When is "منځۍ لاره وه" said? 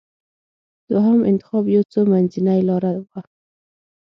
2.11-3.19